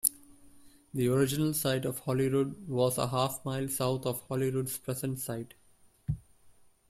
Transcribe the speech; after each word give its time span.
The 0.95 1.09
original 1.09 1.53
site 1.53 1.85
of 1.85 1.99
Holyrood 1.99 2.67
was 2.67 2.97
a 2.97 3.09
half-mile 3.09 3.67
south 3.67 4.07
of 4.07 4.21
Holyrood's 4.21 4.79
present 4.79 5.19
site. 5.19 5.53